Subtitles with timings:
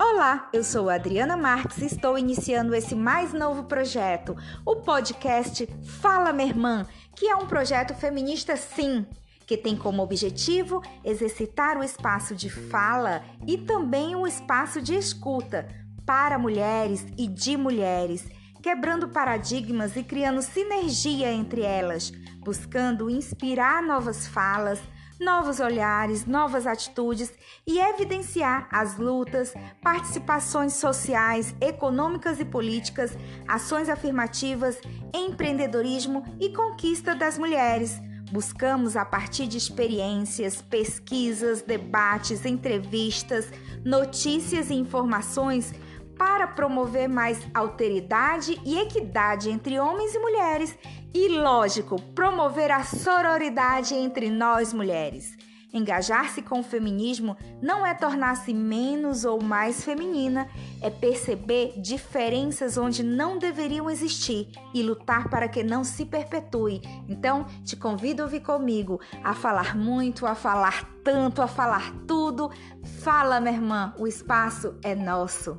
[0.00, 5.68] Olá, eu sou Adriana Marques e estou iniciando esse mais novo projeto, o podcast
[6.00, 9.06] Fala Minha Irmã, que é um projeto feminista sim,
[9.46, 15.68] que tem como objetivo exercitar o espaço de fala e também o espaço de escuta
[16.06, 18.26] para mulheres e de mulheres,
[18.62, 22.12] quebrando paradigmas e criando sinergia entre elas,
[22.44, 24.78] buscando inspirar novas falas,
[25.18, 27.32] novos olhares, novas atitudes
[27.66, 33.16] e evidenciar as lutas, participações sociais, econômicas e políticas,
[33.48, 34.78] ações afirmativas,
[35.14, 37.98] empreendedorismo e conquista das mulheres.
[38.30, 43.50] Buscamos, a partir de experiências, pesquisas, debates, entrevistas,
[43.84, 45.72] notícias e informações,
[46.16, 50.78] para promover mais alteridade e equidade entre homens e mulheres
[51.12, 55.36] e, lógico, promover a sororidade entre nós mulheres.
[55.74, 60.48] Engajar-se com o feminismo não é tornar-se menos ou mais feminina,
[60.80, 66.80] é perceber diferenças onde não deveriam existir e lutar para que não se perpetue.
[67.08, 72.52] Então, te convido a vir comigo a falar muito, a falar tanto, a falar tudo.
[73.00, 75.58] Fala, minha irmã, o espaço é nosso.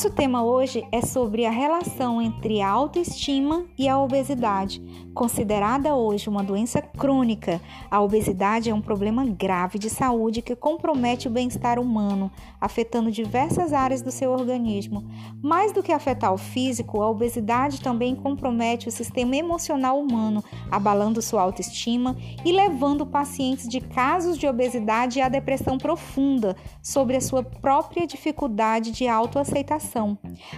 [0.00, 4.82] Nosso tema hoje é sobre a relação entre a autoestima e a obesidade.
[5.12, 11.28] Considerada hoje uma doença crônica, a obesidade é um problema grave de saúde que compromete
[11.28, 15.04] o bem-estar humano, afetando diversas áreas do seu organismo.
[15.42, 21.20] Mais do que afetar o físico, a obesidade também compromete o sistema emocional humano, abalando
[21.20, 27.42] sua autoestima e levando pacientes de casos de obesidade à depressão profunda sobre a sua
[27.42, 29.89] própria dificuldade de autoaceitação.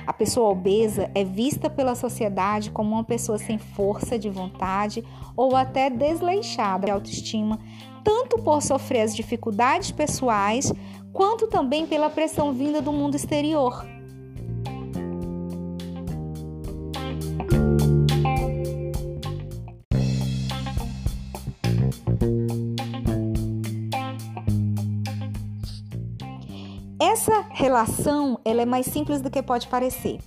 [0.07, 5.05] A pessoa obesa é vista pela sociedade como uma pessoa sem força de vontade
[5.37, 7.59] ou até desleixada de autoestima,
[8.05, 10.73] tanto por sofrer as dificuldades pessoais,
[11.13, 13.87] quanto também pela pressão vinda do mundo exterior.
[27.73, 30.19] Relação ela é mais simples do que pode parecer.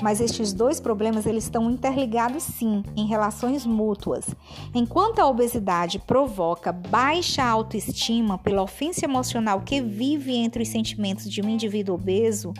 [0.00, 4.26] Mas estes dois problemas eles estão interligados sim, em relações mútuas.
[4.72, 11.42] Enquanto a obesidade provoca baixa autoestima pela ofensa emocional que vive entre os sentimentos de
[11.42, 12.52] um indivíduo obeso,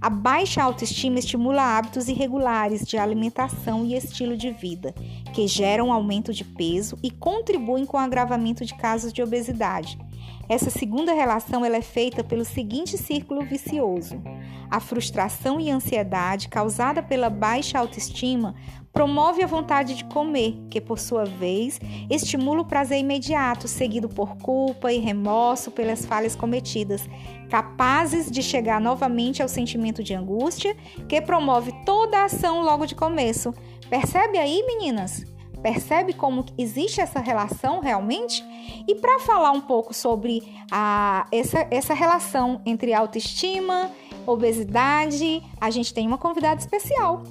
[0.00, 4.94] a baixa autoestima estimula hábitos irregulares de alimentação e estilo de vida,
[5.34, 9.98] que geram aumento de peso e contribuem com o agravamento de casos de obesidade.
[10.48, 14.20] Essa segunda relação ela é feita pelo seguinte círculo vicioso.
[14.70, 18.54] A frustração e ansiedade causada pela baixa autoestima
[18.92, 21.80] promove a vontade de comer, que por sua vez
[22.10, 27.08] estimula o prazer imediato, seguido por culpa e remorso pelas falhas cometidas,
[27.48, 30.76] capazes de chegar novamente ao sentimento de angústia,
[31.08, 33.54] que promove toda a ação logo de começo.
[33.88, 35.31] Percebe aí, meninas?
[35.62, 38.44] Percebe como existe essa relação realmente?
[38.88, 43.90] E para falar um pouco sobre a, essa, essa relação entre autoestima,
[44.26, 47.22] obesidade, a gente tem uma convidada especial.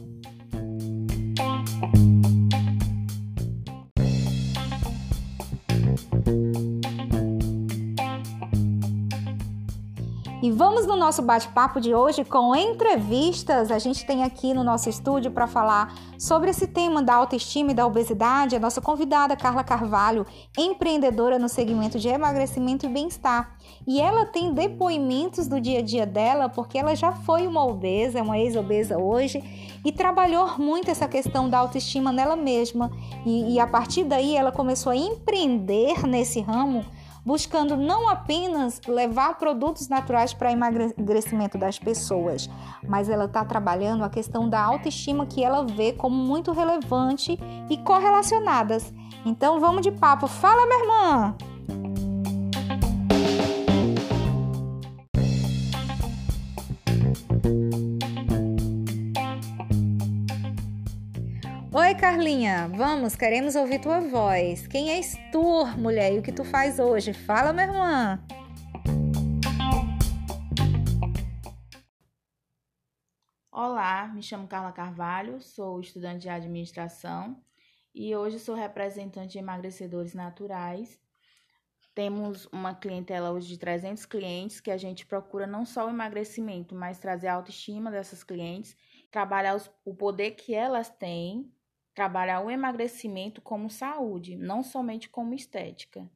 [10.62, 13.72] Vamos no nosso bate-papo de hoje com entrevistas.
[13.72, 17.74] A gente tem aqui no nosso estúdio para falar sobre esse tema da autoestima e
[17.74, 20.24] da obesidade a nossa convidada Carla Carvalho,
[20.56, 23.58] empreendedora no segmento de emagrecimento e bem-estar.
[23.88, 28.22] E ela tem depoimentos do dia a dia dela, porque ela já foi uma obesa,
[28.22, 29.44] uma ex-obesa hoje,
[29.84, 32.92] e trabalhou muito essa questão da autoestima nela mesma.
[33.26, 36.86] E, e a partir daí ela começou a empreender nesse ramo
[37.26, 42.50] buscando não apenas levar produtos naturais para emagrecimento das pessoas,
[42.88, 47.38] mas ela está trabalhando a questão da autoestima que ela vê como muito relevante
[47.70, 48.94] e correlacionadas.
[49.26, 50.28] Então vamos de papo.
[50.28, 51.51] Fala, minha irmã!
[61.74, 64.68] Oi, Carlinha, vamos, queremos ouvir tua voz.
[64.68, 67.14] Quem és tu, mulher, e o que tu faz hoje?
[67.14, 68.20] Fala, minha irmã.
[73.50, 77.42] Olá, me chamo Carla Carvalho, sou estudante de administração
[77.96, 81.00] e hoje sou representante de emagrecedores naturais.
[81.96, 86.76] temos uma clientela hoje de 300 clientes que a gente procura não só o emagrecimento,
[86.76, 88.76] mas trazer a autoestima dessas clientes,
[89.10, 91.50] trabalhar os, o poder que elas têm,
[91.94, 96.10] trabalhar o emagrecimento como saúde, não somente como estética.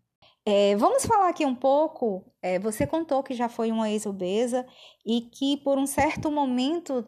[0.46, 2.24] É, vamos falar aqui um pouco.
[2.42, 4.66] É, você contou que já foi uma ex-obesa
[5.06, 7.08] e que por um certo momento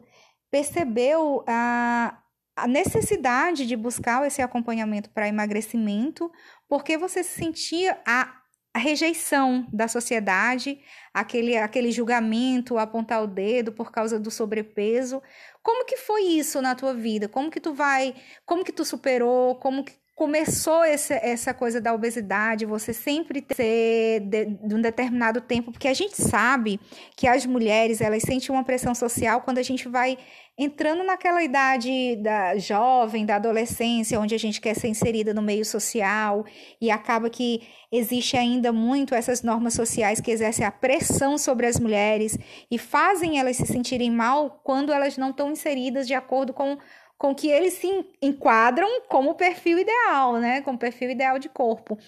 [0.50, 2.20] percebeu a,
[2.56, 6.30] a necessidade de buscar esse acompanhamento para emagrecimento,
[6.68, 8.38] porque você sentia a
[8.76, 10.80] rejeição da sociedade,
[11.12, 15.22] aquele, aquele julgamento, apontar o dedo por causa do sobrepeso.
[15.68, 17.28] Como que foi isso na tua vida?
[17.28, 18.14] Como que tu vai,
[18.46, 19.54] como que tu superou?
[19.56, 25.40] Como que começou esse, essa coisa da obesidade, você sempre ter de, de, um determinado
[25.40, 26.80] tempo, porque a gente sabe
[27.16, 30.18] que as mulheres elas sentem uma pressão social quando a gente vai
[30.58, 35.64] entrando naquela idade da jovem, da adolescência, onde a gente quer ser inserida no meio
[35.64, 36.44] social
[36.80, 37.62] e acaba que
[37.92, 42.36] existe ainda muito essas normas sociais que exercem a pressão sobre as mulheres
[42.68, 46.76] e fazem elas se sentirem mal quando elas não estão inseridas de acordo com
[47.18, 47.88] com que eles se
[48.22, 50.62] enquadram como perfil ideal, né?
[50.62, 51.98] Como perfil ideal de corpo.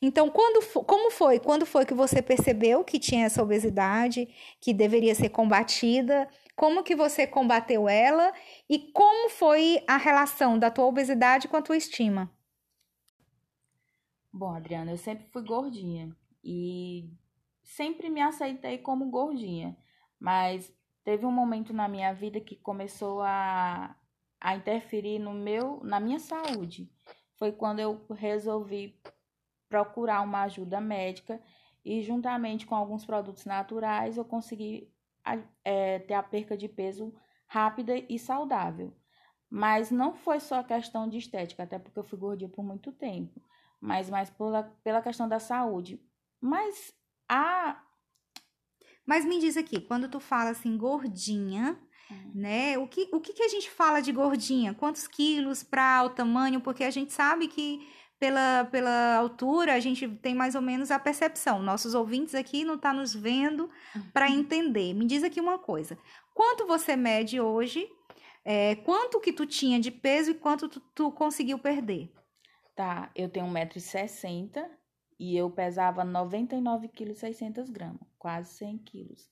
[0.00, 1.40] Então, quando, como foi?
[1.40, 4.28] Quando foi que você percebeu que tinha essa obesidade,
[4.60, 6.28] que deveria ser combatida?
[6.54, 8.32] Como que você combateu ela
[8.68, 12.30] e como foi a relação da tua obesidade com a tua estima?
[14.32, 16.14] Bom, Adriana, eu sempre fui gordinha
[16.44, 17.10] e
[17.64, 19.76] sempre me aceitei como gordinha,
[20.20, 20.72] mas
[21.02, 23.96] teve um momento na minha vida que começou a
[24.40, 26.90] a interferir no meu, na minha saúde.
[27.36, 28.98] Foi quando eu resolvi
[29.68, 31.40] procurar uma ajuda médica
[31.84, 34.92] e juntamente com alguns produtos naturais eu consegui
[35.64, 37.14] é, ter a perca de peso
[37.46, 38.96] rápida e saudável.
[39.48, 43.42] Mas não foi só questão de estética, até porque eu fui gordinha por muito tempo,
[43.80, 46.00] mas mais pela, pela questão da saúde.
[46.40, 46.94] Mas
[47.28, 47.84] a.
[49.04, 51.76] Mas me diz aqui, quando tu fala assim, gordinha,
[52.34, 52.78] né?
[52.78, 54.74] O que, o que, que a gente fala de gordinha?
[54.74, 56.60] Quantos quilos para o tamanho?
[56.60, 57.86] Porque a gente sabe que
[58.18, 61.62] pela, pela altura a gente tem mais ou menos a percepção.
[61.62, 63.70] Nossos ouvintes aqui não estão tá nos vendo
[64.12, 64.40] para uhum.
[64.40, 64.92] entender.
[64.94, 65.98] Me diz aqui uma coisa.
[66.34, 67.88] Quanto você mede hoje?
[68.44, 72.12] É, quanto que tu tinha de peso e quanto tu, tu conseguiu perder?
[72.74, 74.64] Tá, eu tenho 1,60m
[75.18, 79.30] e eu pesava 99 kg 600 gramas, quase 100 quilos.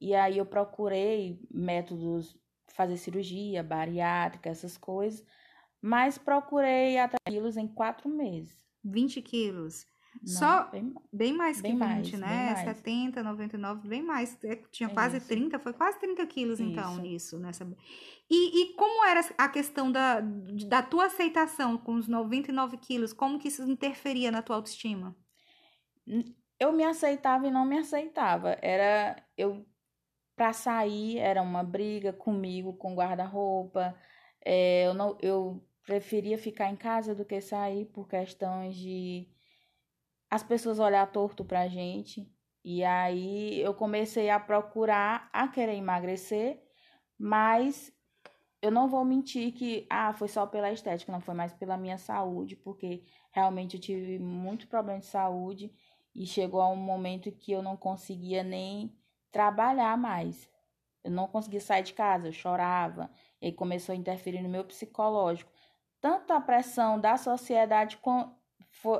[0.00, 2.36] E aí eu procurei métodos,
[2.68, 5.24] fazer cirurgia, bariátrica, essas coisas,
[5.80, 8.66] mas procurei até quilos em quatro meses.
[8.84, 9.86] 20 quilos.
[10.22, 12.52] Não, Só bem, bem mais bem que 20, mais, né?
[12.54, 12.76] Mais.
[12.76, 14.36] 70, 99, bem mais.
[14.44, 15.28] É, tinha quase isso.
[15.28, 16.68] 30, foi quase 30 quilos isso.
[16.68, 17.38] então nisso.
[17.38, 17.64] Nessa...
[18.28, 23.12] E, e como era a questão da, da tua aceitação com os 99 quilos?
[23.12, 25.16] Como que isso interferia na tua autoestima?
[26.58, 28.56] Eu me aceitava e não me aceitava.
[28.60, 29.22] Era.
[29.36, 29.64] Eu
[30.38, 33.94] para sair era uma briga comigo, com guarda-roupa.
[34.44, 39.28] É, eu, não, eu preferia ficar em casa do que sair por questões de
[40.30, 42.30] as pessoas olhar torto pra gente.
[42.64, 46.62] E aí eu comecei a procurar a querer emagrecer,
[47.18, 47.92] mas
[48.62, 51.98] eu não vou mentir que ah, foi só pela estética, não foi mais pela minha
[51.98, 55.72] saúde, porque realmente eu tive muito problema de saúde
[56.14, 58.96] e chegou a um momento que eu não conseguia nem
[59.30, 60.48] trabalhar mais.
[61.04, 65.50] Eu não conseguia sair de casa, eu chorava, e começou a interferir no meu psicológico.
[66.00, 68.36] Tanto a pressão da sociedade com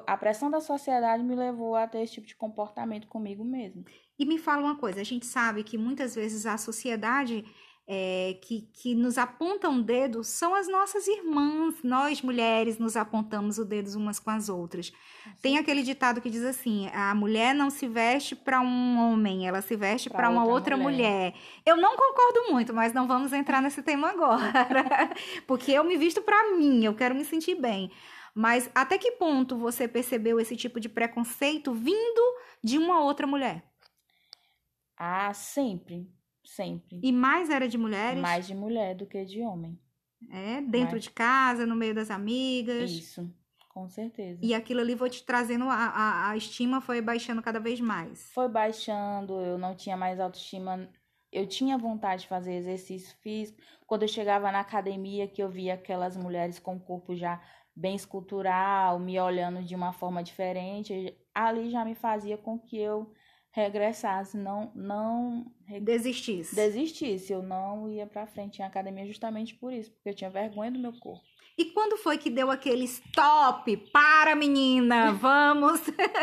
[0.06, 3.85] a pressão da sociedade me levou a ter esse tipo de comportamento comigo mesmo.
[4.18, 7.44] E me fala uma coisa, a gente sabe que muitas vezes a sociedade
[7.90, 11.76] é, que, que nos apontam um dedo são as nossas irmãs.
[11.83, 14.92] Nós, mulheres, nos apontamos o dedo umas com as outras.
[15.40, 19.62] Tem aquele ditado que diz assim: a mulher não se veste para um homem, ela
[19.62, 21.33] se veste para uma outra, outra mulher.
[21.33, 21.35] mulher.
[21.64, 24.52] Eu não concordo muito, mas não vamos entrar nesse tema agora.
[25.49, 27.90] Porque eu me visto para mim, eu quero me sentir bem.
[28.35, 32.21] Mas até que ponto você percebeu esse tipo de preconceito vindo
[32.62, 33.64] de uma outra mulher?
[34.95, 36.17] Ah, sempre
[36.48, 36.98] Sempre.
[37.02, 38.20] E mais era de mulheres?
[38.20, 39.78] Mais de mulher do que de homem.
[40.30, 41.04] É, dentro mais...
[41.04, 42.90] de casa, no meio das amigas.
[42.90, 43.30] Isso,
[43.68, 44.40] com certeza.
[44.42, 48.32] E aquilo ali foi te trazendo, a, a, a estima foi baixando cada vez mais.
[48.32, 50.88] Foi baixando, eu não tinha mais autoestima.
[51.30, 53.60] Eu tinha vontade de fazer exercício físico.
[53.86, 57.40] Quando eu chegava na academia, que eu via aquelas mulheres com o corpo já
[57.76, 63.12] bem escultural, me olhando de uma forma diferente, ali já me fazia com que eu
[63.58, 66.54] regressasse, não não desistisse.
[66.54, 70.70] Desistisse, eu não ia para frente em academia justamente por isso, porque eu tinha vergonha
[70.70, 71.22] do meu corpo.
[71.58, 73.76] E quando foi que deu aquele stop?
[73.92, 75.80] Para, menina, vamos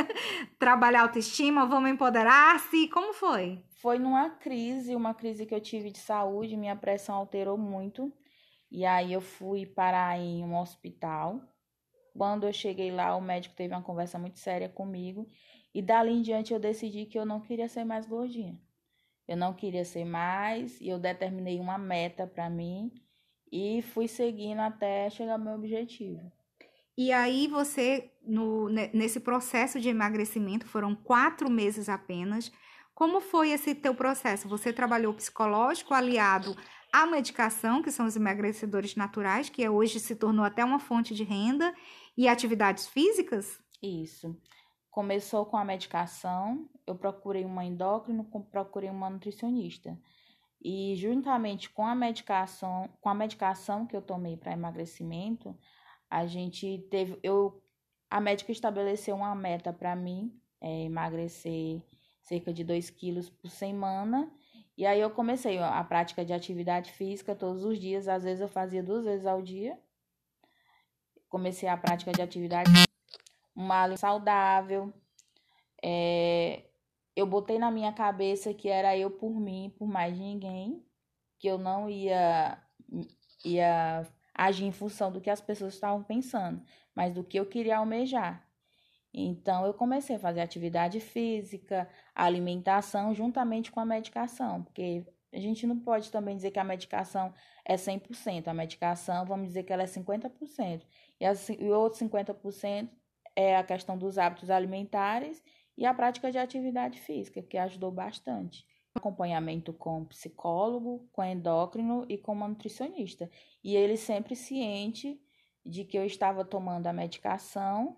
[0.58, 2.88] trabalhar autoestima, vamos empoderar-se.
[2.88, 3.62] Como foi?
[3.82, 8.14] Foi numa crise, uma crise que eu tive de saúde, minha pressão alterou muito.
[8.72, 11.42] E aí eu fui parar em um hospital.
[12.18, 15.28] Quando eu cheguei lá, o médico teve uma conversa muito séria comigo.
[15.76, 18.58] E dali em diante eu decidi que eu não queria ser mais gordinha.
[19.28, 22.94] Eu não queria ser mais, e eu determinei uma meta para mim
[23.52, 26.32] e fui seguindo até chegar ao meu objetivo.
[26.98, 32.50] E aí você, no, nesse processo de emagrecimento, foram quatro meses apenas.
[32.94, 34.48] Como foi esse teu processo?
[34.48, 36.56] Você trabalhou psicológico aliado
[36.94, 41.26] à medicação, que são os emagrecedores naturais, que hoje se tornou até uma fonte de
[41.26, 41.76] renda,
[42.18, 43.60] e atividades físicas?
[43.84, 44.40] Isso.
[44.96, 50.00] Começou com a medicação, eu procurei uma endócrino, procurei uma nutricionista.
[50.62, 55.54] E juntamente com a medicação, com a medicação que eu tomei para emagrecimento,
[56.10, 57.62] a gente teve eu
[58.10, 61.82] a médica estabeleceu uma meta para mim, é, emagrecer
[62.22, 64.32] cerca de 2 quilos por semana.
[64.78, 68.48] E aí eu comecei a prática de atividade física todos os dias, às vezes eu
[68.48, 69.78] fazia duas vezes ao dia.
[71.28, 72.72] Comecei a prática de atividade,
[73.56, 74.94] uma alimentação saudável,
[75.84, 76.64] é,
[77.16, 80.86] eu botei na minha cabeça que era eu por mim, por mais ninguém,
[81.40, 82.62] que eu não ia
[83.44, 86.62] ia agir em função do que as pessoas estavam pensando,
[86.94, 88.46] mas do que eu queria almejar.
[89.14, 95.68] Então eu comecei a fazer atividade física, alimentação juntamente com a medicação, porque a gente
[95.68, 97.34] não pode também dizer que a medicação
[97.66, 98.48] é 100%.
[98.48, 100.82] A medicação, vamos dizer que ela é 50%.
[101.20, 102.90] E, as, e outros 50%
[103.36, 105.44] é a questão dos hábitos alimentares
[105.78, 108.66] e a prática de atividade física, que ajudou bastante.
[108.94, 113.30] Acompanhamento com psicólogo, com endócrino e com uma nutricionista.
[113.64, 115.20] E ele sempre ciente
[115.66, 117.98] de que eu estava tomando a medicação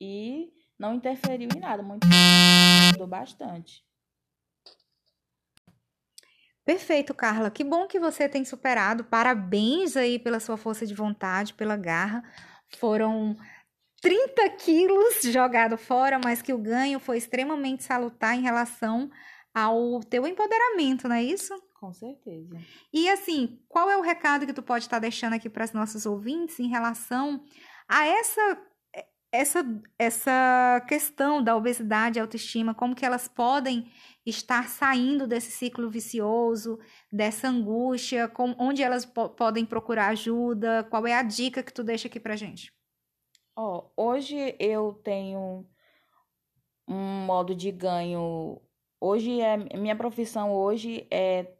[0.00, 2.06] e não interferiu em nada, muito
[2.88, 3.84] ajudou bastante.
[6.64, 7.50] Perfeito, Carla.
[7.50, 9.04] Que bom que você tem superado.
[9.04, 12.24] Parabéns aí pela sua força de vontade, pela garra.
[12.78, 13.36] Foram
[14.04, 19.10] 30 quilos jogado fora, mas que o ganho foi extremamente salutar em relação
[19.54, 21.54] ao teu empoderamento, não é isso?
[21.80, 22.54] Com certeza.
[22.92, 26.04] E assim, qual é o recado que tu pode estar deixando aqui para os nossos
[26.04, 27.42] ouvintes em relação
[27.88, 28.62] a essa
[29.32, 33.90] essa essa questão da obesidade e autoestima, como que elas podem
[34.26, 36.78] estar saindo desse ciclo vicioso,
[37.10, 40.84] dessa angústia, com, onde elas po podem procurar ajuda?
[40.90, 42.70] Qual é a dica que tu deixa aqui pra gente?
[43.56, 45.64] Ó, hoje eu tenho
[46.88, 48.60] um modo de ganho.
[49.00, 51.54] Hoje é minha profissão hoje é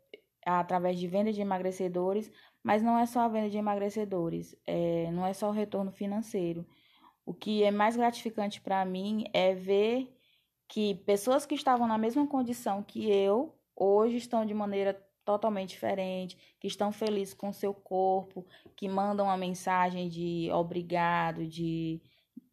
[0.45, 2.31] através de venda de emagrecedores,
[2.63, 6.67] mas não é só a venda de emagrecedores, é, não é só o retorno financeiro.
[7.25, 10.15] O que é mais gratificante para mim é ver
[10.69, 16.37] que pessoas que estavam na mesma condição que eu hoje estão de maneira totalmente diferente,
[16.61, 22.01] que estão felizes com seu corpo, que mandam uma mensagem de obrigado, de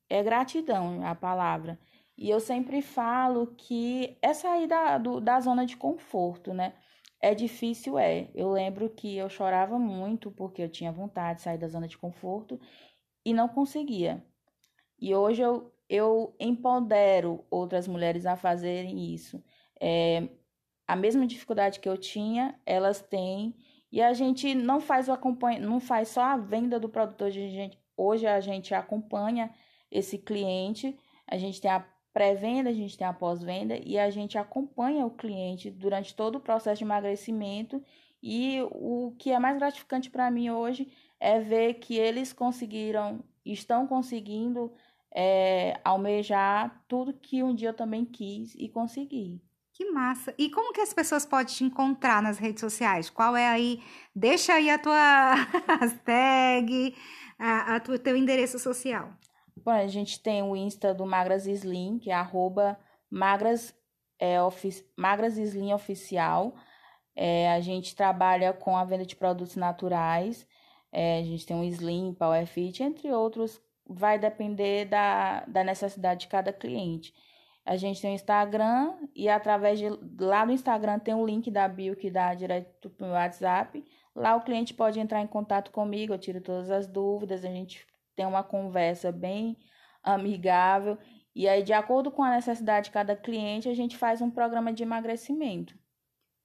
[0.10, 1.80] é gratidão a palavra.
[2.18, 6.74] E eu sempre falo que é sair da, do, da zona de conforto, né?
[7.20, 8.30] É difícil, é.
[8.34, 11.98] Eu lembro que eu chorava muito porque eu tinha vontade de sair da zona de
[11.98, 12.60] conforto
[13.26, 14.26] e não conseguia.
[15.00, 19.44] E hoje eu, eu empodero outras mulheres a fazerem isso.
[19.80, 20.30] É,
[20.92, 23.56] a mesma dificuldade que eu tinha, elas têm.
[23.90, 27.42] E a gente não faz o acompanha, não faz só a venda do produto hoje
[27.42, 29.50] a gente, hoje a gente acompanha
[29.90, 34.38] esse cliente, a gente tem a pré-venda, a gente tem a pós-venda e a gente
[34.38, 37.82] acompanha o cliente durante todo o processo de emagrecimento.
[38.22, 43.88] E o que é mais gratificante para mim hoje é ver que eles conseguiram, estão
[43.88, 44.74] conseguindo
[45.10, 49.42] é, almejar tudo que um dia eu também quis e consegui.
[49.82, 50.32] Que massa.
[50.38, 53.10] E como que as pessoas podem te encontrar nas redes sociais?
[53.10, 53.82] Qual é aí?
[54.16, 55.34] Deixa aí a tua
[55.80, 56.96] hashtag,
[57.40, 59.10] a, a teu endereço social.
[59.58, 63.74] Bom, a gente tem o Insta do Magras Slim, que é arroba magras,
[64.20, 64.36] é,
[64.96, 66.54] magras Slim Oficial.
[67.16, 70.46] É, a gente trabalha com a venda de produtos naturais.
[70.92, 73.60] É, a gente tem o Slim, Power Fit, entre outros.
[73.84, 77.12] Vai depender da, da necessidade de cada cliente.
[77.66, 79.88] A gente tem o Instagram e através de
[80.20, 83.84] lá no Instagram tem um link da bio que dá direto para o WhatsApp.
[84.16, 87.86] Lá o cliente pode entrar em contato comigo, eu tiro todas as dúvidas, a gente
[88.16, 89.58] tem uma conversa bem
[90.04, 90.98] amigável
[91.36, 94.74] e aí de acordo com a necessidade de cada cliente, a gente faz um programa
[94.74, 95.80] de emagrecimento.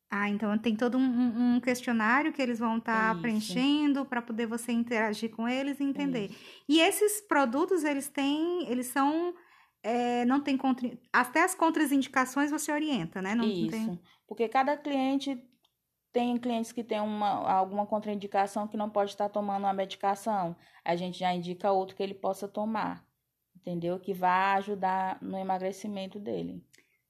[0.08, 4.46] Ah, então tem todo um, um questionário que eles vão estar tá preenchendo para poder
[4.46, 6.26] você interagir com eles e entender.
[6.26, 6.62] Isso.
[6.68, 9.34] E esses produtos, eles têm, eles são,
[9.82, 13.34] é, não tem contra, até as contraindicações você orienta, né?
[13.34, 14.00] Não, Isso, tem...
[14.26, 15.40] porque cada cliente
[16.12, 20.56] tem clientes que tem uma, alguma contraindicação que não pode estar tomando uma medicação.
[20.84, 23.04] A gente já indica outro que ele possa tomar,
[23.54, 24.00] entendeu?
[24.00, 26.64] Que vai ajudar no emagrecimento dele.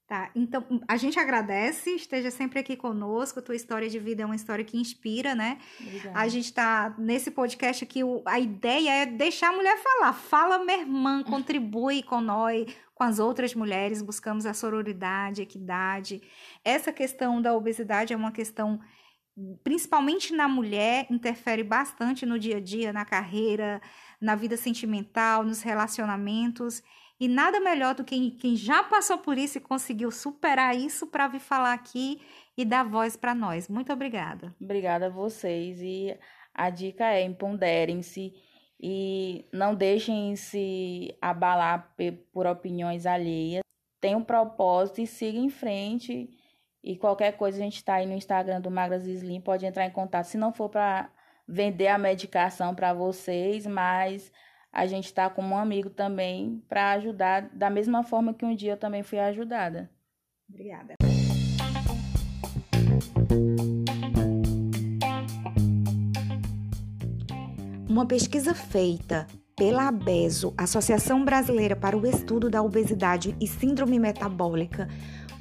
[0.07, 3.41] Tá, então a gente agradece, esteja sempre aqui conosco.
[3.41, 5.57] Tua história de vida é uma história que inspira, né?
[5.81, 6.17] Obrigada.
[6.17, 10.13] A gente está nesse podcast aqui, a ideia é deixar a mulher falar.
[10.13, 16.21] Fala, minha irmã, contribui com nós, com as outras mulheres, buscamos a sororidade, equidade.
[16.63, 18.79] Essa questão da obesidade é uma questão,
[19.61, 23.81] principalmente na mulher, interfere bastante no dia a dia, na carreira,
[24.21, 26.81] na vida sentimental, nos relacionamentos.
[27.19, 31.27] E nada melhor do que quem já passou por isso e conseguiu superar isso para
[31.27, 32.21] vir falar aqui
[32.55, 33.67] e dar voz para nós.
[33.67, 34.55] Muito obrigada.
[34.61, 35.79] Obrigada a vocês.
[35.81, 36.15] E
[36.53, 38.33] a dica é: empoderem-se
[38.79, 41.95] e não deixem se abalar
[42.31, 43.61] por opiniões alheias.
[43.99, 46.29] Tenham um propósito e siga em frente.
[46.83, 49.91] E qualquer coisa, a gente está aí no Instagram do Magras Slim, pode entrar em
[49.91, 50.25] contato.
[50.25, 51.11] Se não for para
[51.47, 54.31] vender a medicação para vocês, mas
[54.71, 58.73] a gente está como um amigo também para ajudar da mesma forma que um dia
[58.73, 59.89] eu também fui ajudada.
[60.49, 60.95] Obrigada.
[67.89, 74.87] Uma pesquisa feita pela ABESO, Associação Brasileira para o Estudo da Obesidade e Síndrome Metabólica,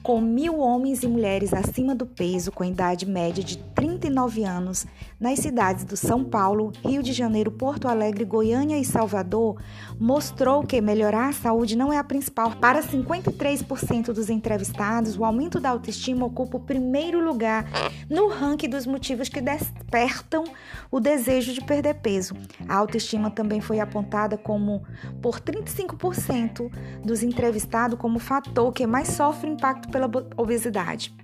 [0.02, 4.87] com mil homens e mulheres acima do peso com idade média de 39 anos
[5.18, 9.61] nas cidades do São Paulo, Rio de Janeiro, Porto Alegre, Goiânia e Salvador,
[9.99, 12.52] mostrou que melhorar a saúde não é a principal.
[12.56, 17.66] Para 53% dos entrevistados, o aumento da autoestima ocupa o primeiro lugar
[18.11, 20.44] no ranking dos motivos que despertam
[20.90, 22.35] o desejo de perder peso.
[22.68, 24.82] A autoestima também foi apontada como
[25.23, 26.70] por 35%
[27.02, 31.14] dos entrevistados como fator que mais sofre impacto pela obesidade.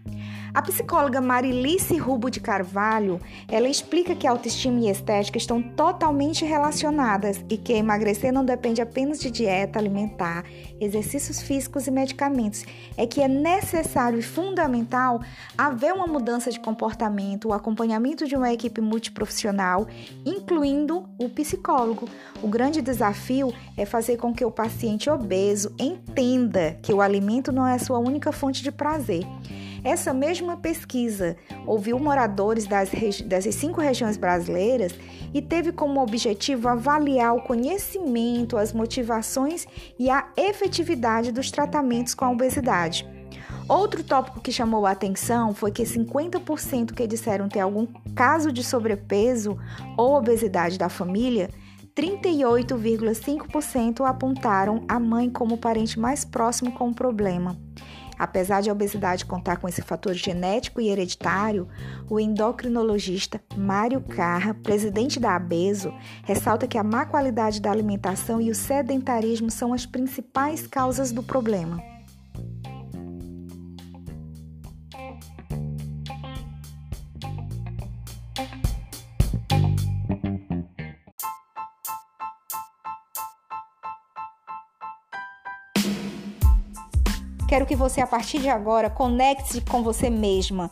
[0.54, 3.18] A psicóloga Marilice Rubo de Carvalho,
[3.49, 9.19] ela explica que autoestima e estética estão totalmente relacionadas e que emagrecer não depende apenas
[9.19, 10.45] de dieta alimentar,
[10.78, 12.67] exercícios físicos e medicamentos.
[12.99, 15.23] É que é necessário e fundamental
[15.56, 19.86] haver uma mudança de comportamento, o acompanhamento de uma equipe multiprofissional,
[20.23, 22.06] incluindo o psicólogo.
[22.43, 27.67] O grande desafio é fazer com que o paciente obeso entenda que o alimento não
[27.67, 29.26] é a sua única fonte de prazer.
[29.84, 32.90] Essa mesma pesquisa ouviu moradores das,
[33.23, 34.95] das cinco regiões brasileiras
[35.34, 39.66] e teve como objetivo avaliar o conhecimento, as motivações
[39.99, 43.04] e a efetividade dos tratamentos com a obesidade.
[43.68, 48.62] Outro tópico que chamou a atenção foi que 50% que disseram ter algum caso de
[48.62, 49.58] sobrepeso
[49.97, 51.49] ou obesidade da família
[51.95, 57.54] 38,5% apontaram a mãe como parente mais próximo com o problema.
[58.23, 61.67] Apesar de a obesidade contar com esse fator genético e hereditário,
[62.08, 68.49] o endocrinologista Mário Carra, presidente da ABESO, ressalta que a má qualidade da alimentação e
[68.49, 71.92] o sedentarismo são as principais causas do problema.
[87.52, 90.71] Quero que você, a partir de agora, conecte-se com você mesma,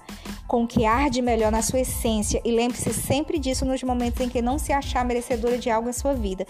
[0.49, 4.31] com o que arde melhor na sua essência e lembre-se sempre disso nos momentos em
[4.31, 6.47] que não se achar merecedora de algo em sua vida.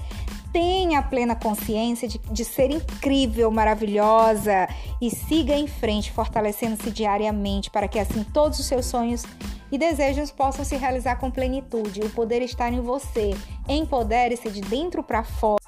[0.53, 4.69] Tenha plena consciência de, de ser incrível, maravilhosa
[5.03, 9.25] e siga em frente, fortalecendo-se diariamente para que assim todos os seus sonhos
[9.73, 12.03] e desejos possam se realizar com plenitude.
[12.03, 13.35] O poder está em você.
[13.69, 15.60] Empodere-se de dentro para fora.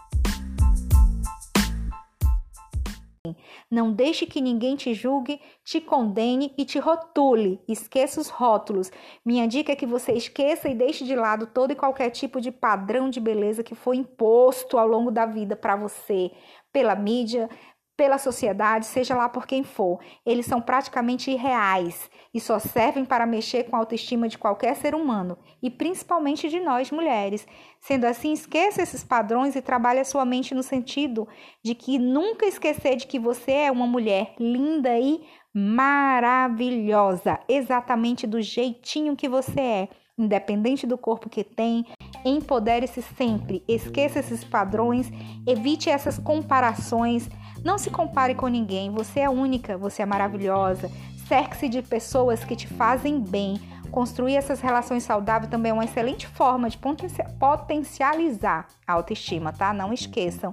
[3.72, 7.58] Não deixe que ninguém te julgue, te condene e te rotule.
[7.66, 8.90] Esqueça os rótulos.
[9.24, 12.52] Minha dica é que você esqueça e deixe de lado todo e qualquer tipo de
[12.52, 16.30] padrão de beleza que foi imposto ao longo da vida para você,
[16.70, 17.48] pela mídia,
[18.02, 20.00] pela sociedade, seja lá por quem for.
[20.26, 24.92] Eles são praticamente irreais e só servem para mexer com a autoestima de qualquer ser
[24.92, 27.46] humano e principalmente de nós mulheres.
[27.78, 31.28] Sendo assim, esqueça esses padrões e trabalhe a sua mente no sentido
[31.62, 35.22] de que nunca esquecer de que você é uma mulher linda e
[35.54, 41.86] maravilhosa, exatamente do jeitinho que você é, independente do corpo que tem.
[42.24, 45.10] Empodere-se sempre, esqueça esses padrões,
[45.46, 47.28] evite essas comparações
[47.64, 50.90] não se compare com ninguém, você é única, você é maravilhosa.
[51.28, 53.58] cerque-se de pessoas que te fazem bem.
[53.90, 56.78] Construir essas relações saudáveis também é uma excelente forma de
[57.38, 59.72] potencializar a autoestima, tá?
[59.72, 60.52] Não esqueçam.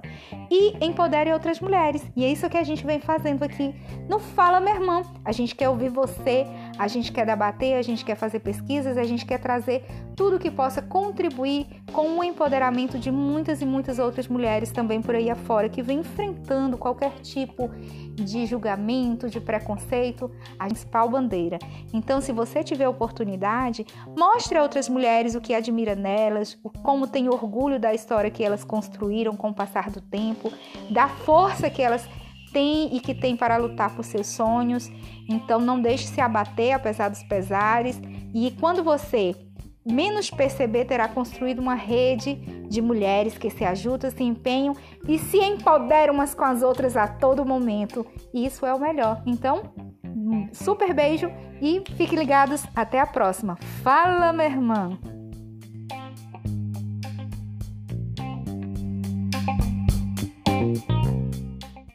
[0.50, 2.04] E empodere outras mulheres.
[2.14, 3.74] E é isso que a gente vem fazendo aqui
[4.08, 5.02] no Fala Minha Irmã.
[5.24, 6.46] A gente quer ouvir você,
[6.80, 9.84] a gente quer debater, a gente quer fazer pesquisas, a gente quer trazer
[10.16, 15.14] tudo que possa contribuir com o empoderamento de muitas e muitas outras mulheres também por
[15.14, 17.68] aí afora que vem enfrentando qualquer tipo
[18.14, 21.58] de julgamento, de preconceito, a principal bandeira.
[21.92, 23.84] Então, se você tiver oportunidade,
[24.18, 28.64] mostre a outras mulheres o que admira nelas, como tem orgulho da história que elas
[28.64, 30.50] construíram com o passar do tempo,
[30.88, 32.08] da força que elas
[32.52, 34.90] têm e que têm para lutar por seus sonhos.
[35.28, 38.00] Então, não deixe se abater apesar dos pesares.
[38.34, 39.34] E quando você
[39.84, 42.34] menos perceber, terá construído uma rede
[42.68, 44.74] de mulheres que se ajudam, se empenham
[45.08, 48.06] e se empoderam umas com as outras a todo momento.
[48.32, 49.22] Isso é o melhor.
[49.26, 49.72] Então,
[50.52, 52.64] super beijo e fiquem ligados.
[52.74, 53.56] Até a próxima.
[53.82, 55.19] Fala, minha irmã!